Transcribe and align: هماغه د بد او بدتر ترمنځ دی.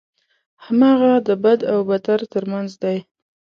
هماغه 0.65 1.13
د 1.27 1.29
بد 1.43 1.59
او 1.71 1.79
بدتر 1.89 2.19
ترمنځ 2.33 2.69
دی. 2.83 2.97